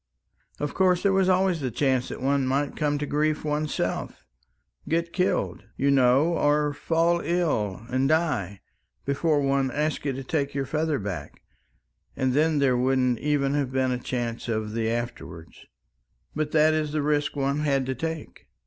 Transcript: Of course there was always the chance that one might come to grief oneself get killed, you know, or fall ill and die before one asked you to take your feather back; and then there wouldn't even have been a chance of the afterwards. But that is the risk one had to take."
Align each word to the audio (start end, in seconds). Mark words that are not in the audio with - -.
Of 0.59 0.73
course 0.73 1.03
there 1.03 1.13
was 1.13 1.29
always 1.29 1.61
the 1.61 1.69
chance 1.69 2.09
that 2.09 2.23
one 2.23 2.47
might 2.47 2.75
come 2.75 2.97
to 2.97 3.05
grief 3.05 3.45
oneself 3.45 4.25
get 4.89 5.13
killed, 5.13 5.65
you 5.77 5.91
know, 5.91 6.33
or 6.39 6.73
fall 6.73 7.21
ill 7.23 7.83
and 7.87 8.09
die 8.09 8.61
before 9.05 9.41
one 9.41 9.69
asked 9.69 10.03
you 10.03 10.13
to 10.13 10.23
take 10.23 10.55
your 10.55 10.65
feather 10.65 10.97
back; 10.97 11.43
and 12.15 12.33
then 12.33 12.57
there 12.57 12.75
wouldn't 12.75 13.19
even 13.19 13.53
have 13.53 13.71
been 13.71 13.91
a 13.91 13.99
chance 13.99 14.47
of 14.49 14.71
the 14.73 14.89
afterwards. 14.89 15.67
But 16.33 16.49
that 16.49 16.73
is 16.73 16.93
the 16.93 17.03
risk 17.03 17.35
one 17.35 17.59
had 17.59 17.85
to 17.85 17.93
take." 17.93 18.47